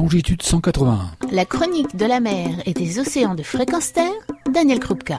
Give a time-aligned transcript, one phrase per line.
[0.00, 1.10] longitude 181.
[1.30, 4.10] La chronique de la mer et des océans de fréquence terre,
[4.50, 5.18] Daniel Krupka.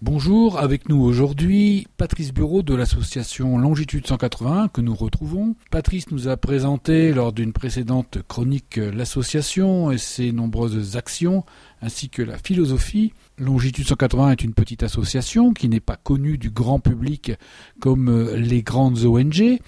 [0.00, 5.54] Bonjour, avec nous aujourd'hui Patrice Bureau de l'association Longitude 181 que nous retrouvons.
[5.70, 11.44] Patrice nous a présenté lors d'une précédente chronique l'association et ses nombreuses actions
[11.80, 13.12] ainsi que la philosophie.
[13.38, 17.32] Longitude 180 est une petite association qui n'est pas connue du grand public
[17.80, 19.58] comme euh, les grandes ONG.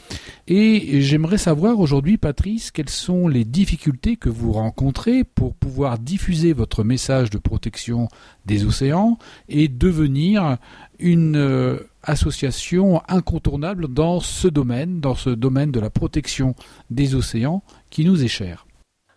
[0.47, 6.53] Et j'aimerais savoir aujourd'hui, Patrice, quelles sont les difficultés que vous rencontrez pour pouvoir diffuser
[6.53, 8.09] votre message de protection
[8.45, 9.19] des océans
[9.49, 10.59] et devenir
[10.99, 16.55] une euh, association incontournable dans ce domaine, dans ce domaine de la protection
[16.91, 18.67] des océans qui nous est cher?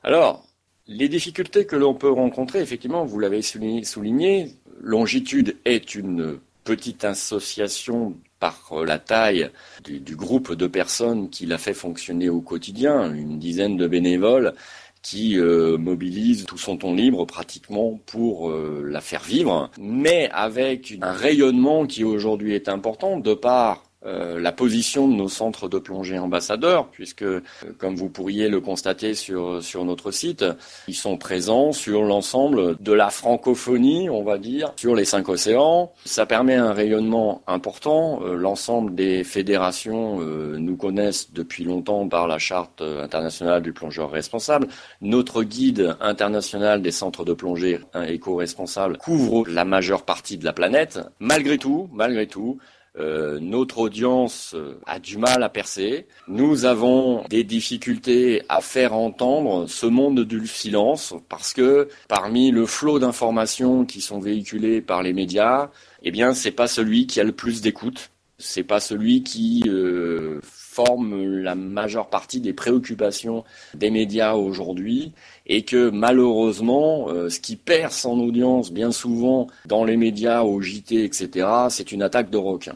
[0.03, 0.46] Alors,
[0.87, 8.15] les difficultés que l'on peut rencontrer, effectivement, vous l'avez souligné, Longitude est une petite association
[8.39, 9.49] par la taille
[9.83, 14.53] du, groupe de personnes qui la fait fonctionner au quotidien, une dizaine de bénévoles
[15.01, 20.97] qui euh, mobilisent tout son temps libre pratiquement pour euh, la faire vivre, mais avec
[21.01, 25.79] un rayonnement qui aujourd'hui est important de par euh, la position de nos centres de
[25.79, 27.41] plongée ambassadeurs, puisque, euh,
[27.79, 30.45] comme vous pourriez le constater sur, sur notre site,
[30.87, 35.93] ils sont présents sur l'ensemble de la francophonie, on va dire, sur les cinq océans.
[36.05, 38.21] Ça permet un rayonnement important.
[38.21, 44.67] Euh, l'ensemble des fédérations nous connaissent depuis longtemps par la charte internationale du plongeur responsable.
[45.01, 50.99] Notre guide international des centres de plongée éco-responsables couvre la majeure partie de la planète.
[51.19, 52.59] Malgré tout, malgré tout,
[52.99, 56.07] euh, notre audience euh, a du mal à percer.
[56.27, 62.65] Nous avons des difficultés à faire entendre ce monde du silence parce que parmi le
[62.65, 65.69] flot d'informations qui sont véhiculées par les médias,
[66.01, 68.09] eh bien, c'est pas celui qui a le plus d'écoute.
[68.39, 73.43] C'est pas celui qui euh, forme la majeure partie des préoccupations
[73.75, 75.11] des médias aujourd'hui
[75.45, 81.03] et que malheureusement, ce qui perd son audience bien souvent dans les médias, au JT,
[81.03, 82.75] etc., c'est une attaque de requin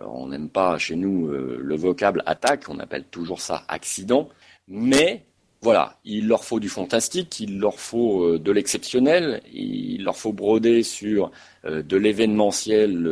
[0.00, 4.28] on n'aime pas chez nous euh, le vocable attaque, on appelle toujours ça accident,
[4.68, 5.24] mais
[5.60, 10.32] voilà, il leur faut du fantastique, il leur faut euh, de l'exceptionnel, il leur faut
[10.32, 11.30] broder sur
[11.64, 13.08] euh, de l'événementiel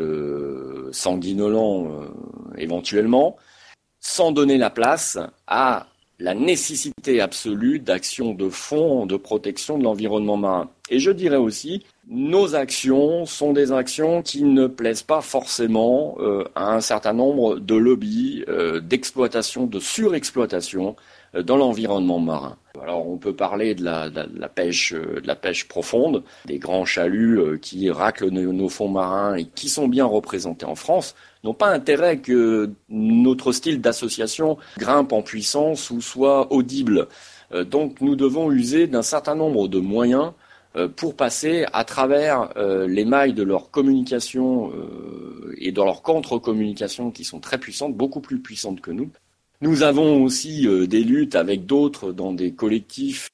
[0.93, 2.07] sanguinolent
[2.57, 3.37] éventuellement,
[4.01, 5.87] sans donner la place à
[6.21, 10.71] la nécessité absolue d'actions de fond de protection de l'environnement marin.
[10.91, 16.45] Et je dirais aussi, nos actions sont des actions qui ne plaisent pas forcément euh,
[16.55, 20.95] à un certain nombre de lobbies euh, d'exploitation, de surexploitation
[21.35, 22.57] dans l'environnement marin.
[22.81, 24.11] Alors on peut parler de la,
[24.49, 29.69] pêche, de la pêche profonde, des grands chaluts qui raclent nos, fonds marins et qui
[29.69, 31.15] sont bien représentés en France,
[31.45, 37.09] n'ont pas intérêt que notre style d'association grimpe en puissance ou soit audible.
[37.53, 40.33] donc nous devons user d'un certain nombre de moyens
[40.77, 46.03] euh, pour passer à travers euh, les mailles de leur communication euh, et de leur
[46.03, 49.11] contre-communication qui sont très puissantes, beaucoup plus puissantes que nous.
[49.63, 53.31] Nous avons aussi des luttes avec d'autres dans des collectifs,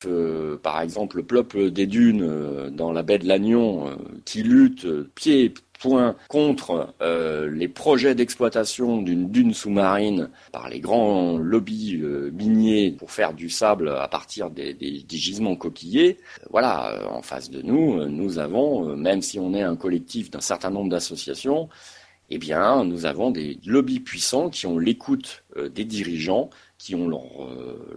[0.63, 6.17] par exemple le Peuple des Dunes dans la baie de Lannion, qui luttent pied point
[6.29, 13.11] contre euh, les projets d'exploitation d'une dune sous-marine par les grands lobbies euh, miniers pour
[13.11, 14.77] faire du sable à partir des,
[15.09, 16.19] gisements coquillés.
[16.51, 20.41] Voilà, euh, en face de nous, nous avons, même si on est un collectif d'un
[20.41, 21.69] certain nombre d'associations,
[22.31, 27.23] eh bien, nous avons des lobbies puissants qui ont l'écoute des dirigeants, qui ont leur,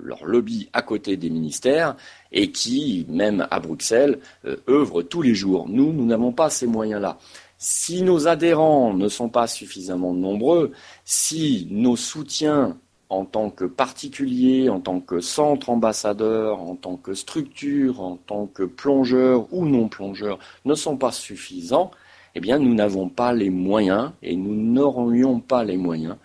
[0.01, 1.95] leur, lobby à côté des ministères
[2.31, 4.19] et qui, même à Bruxelles,
[4.67, 5.67] œuvrent tous les jours.
[5.67, 7.17] Nous, nous n'avons pas ces moyens-là.
[7.57, 10.71] Si nos adhérents ne sont pas suffisamment nombreux,
[11.03, 12.77] si nos soutiens
[13.09, 18.45] en tant que particuliers, en tant que centre ambassadeur, en tant que structure, en tant
[18.45, 21.91] que plongeur ou non plongeur ne sont pas suffisants,
[22.35, 26.15] eh bien nous n'avons pas les moyens et nous n'aurions pas les moyens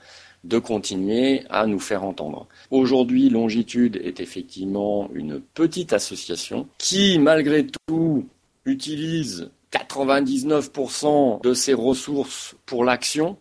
[0.44, 2.46] de continuer à nous faire entendre.
[2.70, 8.26] Aujourd'hui, Longitude est effectivement une petite association qui, malgré tout,
[8.66, 13.36] utilise 99% de ses ressources pour l'action,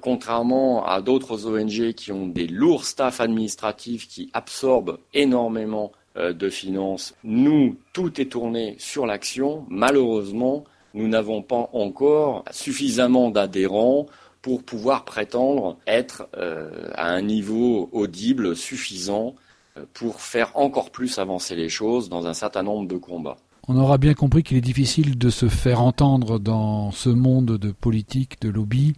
[0.00, 6.48] contrairement à d'autres ONG qui ont des lourds staffs administratifs qui absorbent énormément euh, de
[6.48, 7.14] finances.
[7.22, 9.66] Nous, tout est tourné sur l'action.
[9.68, 10.64] Malheureusement,
[10.96, 14.06] nous n'avons pas encore suffisamment d'adhérents
[14.42, 19.34] pour pouvoir prétendre être euh, à un niveau audible suffisant
[19.76, 23.36] euh, pour faire encore plus avancer les choses dans un certain nombre de combats.
[23.68, 27.72] On aura bien compris qu'il est difficile de se faire entendre dans ce monde de
[27.72, 28.94] politique, de lobby,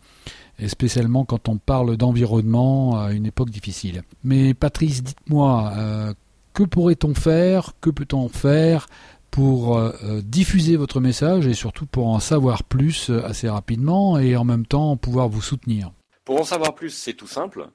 [0.59, 4.03] et spécialement quand on parle d'environnement à une époque difficile.
[4.25, 6.13] Mais Patrice, dites-moi, euh,
[6.53, 7.73] que pourrait-on faire?
[7.81, 8.89] Que peut-on faire?
[9.31, 14.19] Pour euh, euh, diffuser votre message et surtout pour en savoir plus euh, assez rapidement
[14.19, 15.93] et en même temps pouvoir vous soutenir
[16.25, 17.69] Pour en savoir plus, c'est tout simple.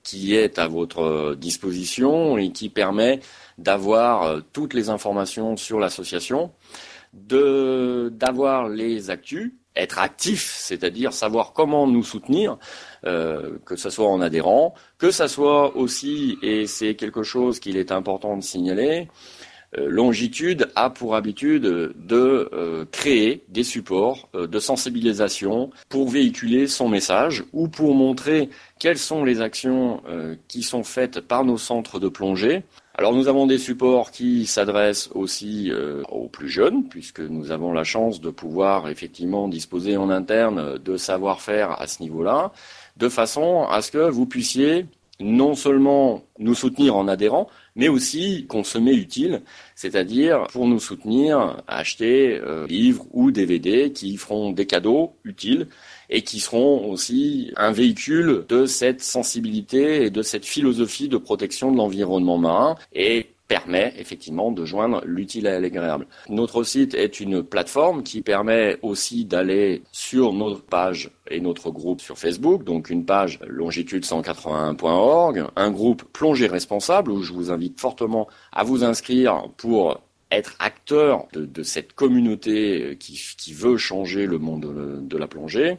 [0.02, 3.20] qui est à votre disposition et qui permet
[3.58, 6.54] d'avoir toutes les informations sur l'association,
[7.14, 12.58] d'avoir les actus, être actif, c'est-à-dire savoir comment nous soutenir,
[13.06, 17.78] euh, que ce soit en adhérant, que ce soit aussi, et c'est quelque chose qu'il
[17.78, 19.08] est important de signaler,
[19.78, 27.44] Longitude a pour habitude de euh, créer des supports de sensibilisation pour véhiculer son message
[27.54, 30.02] ou pour montrer quelles sont les actions
[30.48, 32.64] qui sont faites par nos centres de plongée.
[32.96, 37.72] Alors nous avons des supports qui s'adressent aussi euh, aux plus jeunes, puisque nous avons
[37.72, 42.52] la chance de pouvoir effectivement disposer en interne de savoir-faire à ce niveau-là,
[42.98, 44.86] de façon à ce que vous puissiez
[45.22, 49.42] non seulement nous soutenir en adhérant, mais aussi consommer utile,
[49.76, 55.68] c'est-à-dire pour nous soutenir, acheter euh, livres ou DVD qui feront des cadeaux utiles
[56.10, 61.72] et qui seront aussi un véhicule de cette sensibilité et de cette philosophie de protection
[61.72, 62.76] de l'environnement marin.
[62.94, 66.08] Et permet effectivement de joindre l'utile à l'agréable.
[66.30, 72.00] Notre site est une plateforme qui permet aussi d'aller sur notre page et notre groupe
[72.00, 78.30] sur Facebook, donc une page longitude181.org, un groupe plongée responsable où je vous invite fortement
[78.54, 80.00] à vous inscrire pour
[80.32, 85.78] être acteur de, cette communauté euh, qui, veut changer le monde de, la plongée.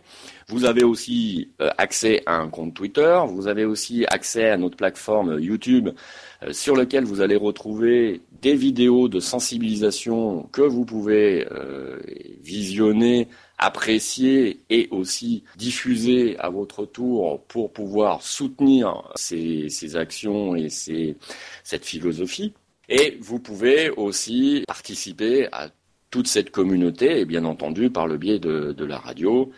[0.49, 4.77] Vous avez aussi euh, accès à un compte Twitter, vous avez aussi accès à notre
[4.77, 5.89] plateforme YouTube
[6.43, 11.47] euh, sur lequel vous allez retrouver des vidéos de sensibilisation que vous pouvez
[12.43, 20.69] visionner, apprécier et aussi diffuser à votre tour pour pouvoir soutenir ces, ces actions et
[20.69, 21.17] ces,
[21.63, 22.53] cette philosophie.
[22.89, 25.71] Et vous pouvez aussi participer à
[26.11, 29.51] toute cette communauté, et bien entendu par le biais de, la radio,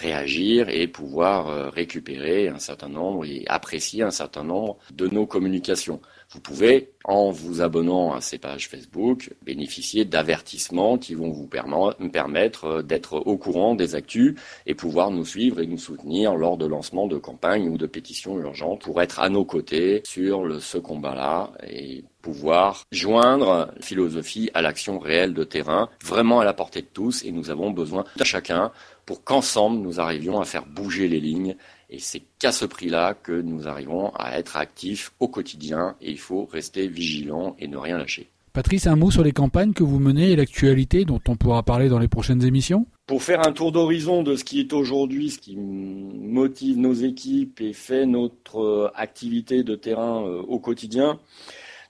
[0.00, 5.26] réagir et pouvoir euh, récupérer un certain nombre et apprécier un certain nombre de nos
[5.26, 6.00] communications.
[6.32, 12.64] Vous pouvez, en vous abonnant à ces pages Facebook, bénéficier d'avertissements qui vont vous permettre
[12.64, 14.34] euh, d'être au courant des actus
[14.66, 18.38] et pouvoir nous suivre et nous soutenir lors de lancement de campagnes ou de pétitions
[18.38, 24.98] urgentes pour être à nos côtés sur ce combat-là et pouvoir joindre philosophie à l'action
[24.98, 28.72] réelle de terrain, vraiment à la portée de tous, et nous avons besoin de chacun
[29.10, 31.56] pour qu'ensemble nous arrivions à faire bouger les lignes.
[31.88, 35.96] Et c'est qu'à ce prix-là que nous arrivons à être actifs au quotidien.
[36.00, 38.28] Et il faut rester vigilant et ne rien lâcher.
[38.52, 41.88] Patrice, un mot sur les campagnes que vous menez et l'actualité dont on pourra parler
[41.88, 42.86] dans les prochaines émissions?
[43.08, 47.60] Pour faire un tour d'horizon de ce qui est aujourd'hui, ce qui motive nos équipes
[47.60, 51.18] et fait notre euh, activité de terrain euh, au quotidien,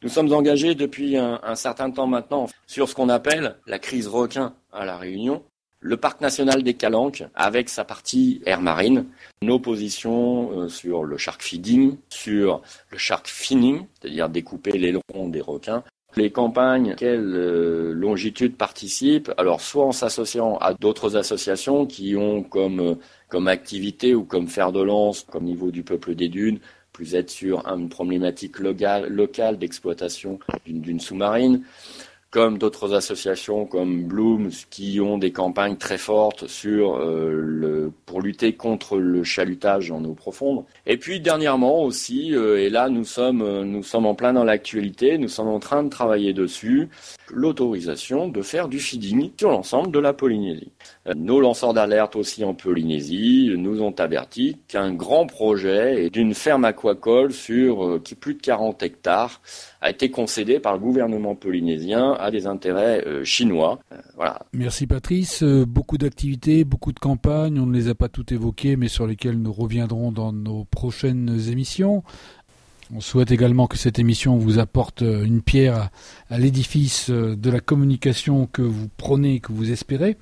[0.03, 4.09] nous sommes engagés depuis un, un certain temps maintenant sur ce qu'on appelle la crise
[4.09, 5.43] requin à La Réunion
[5.81, 9.06] le parc national des Calanques avec sa partie air marine,
[9.43, 15.41] nos positions euh, sur le shark feeding, sur le shark finning, c'est-à-dire découper l'aileron des
[15.41, 15.82] requins,
[16.17, 22.43] les campagnes quelle euh, longitude participe, alors soit en s'associant à d'autres associations qui ont
[22.43, 22.95] comme, euh,
[23.28, 26.59] comme activité ou comme fer de lance, comme niveau du peuple des dunes,
[26.93, 31.62] plus être sur une problématique locale, locale d'exploitation d'une sous-marine,
[32.31, 38.23] comme d'autres associations comme Bloom qui ont des campagnes très fortes sur euh, le, pour
[38.23, 40.65] lutter contre le chalutage en eau profonde.
[40.87, 44.45] Et puis dernièrement aussi, euh, et là nous sommes euh, nous sommes en plein dans
[44.45, 46.89] l'actualité, nous sommes en train de travailler dessus,
[47.33, 50.71] l'autorisation de faire du feeding sur l'ensemble de la Polynésie.
[51.17, 57.33] nos lanceurs d'alerte aussi en Polynésie nous ont averti qu'un grand projet d'une ferme aquacole
[57.33, 59.41] sur qui plus de 40 hectares
[59.81, 63.81] a été concédé par le gouvernement polynésien à des intérêts euh, chinois.
[63.93, 64.29] Euh.
[64.53, 65.43] Merci Patrice.
[65.43, 67.59] Euh, beaucoup d'activités, beaucoup de campagnes.
[67.59, 71.41] On ne les a pas toutes évoquées, mais sur lesquelles nous reviendrons dans nos prochaines
[71.49, 72.03] émissions.
[72.95, 75.91] On souhaite également que cette émission vous apporte une pierre
[76.29, 80.17] à l'édifice de la communication que vous prenez et que vous espérez.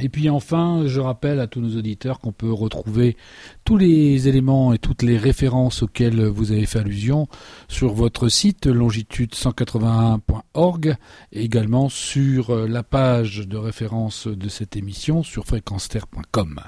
[0.00, 3.16] Et puis enfin, je rappelle à tous nos auditeurs qu'on peut retrouver
[3.64, 7.26] tous les éléments et toutes les références auxquelles vous avez fait allusion
[7.68, 10.96] sur votre site longitude181.org
[11.32, 16.60] et également sur la page de référence de cette émission sur fréquenster.com.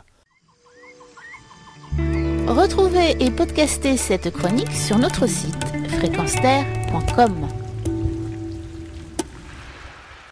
[2.47, 7.62] Retrouvez et podcastez cette chronique sur notre site fréquenster.com.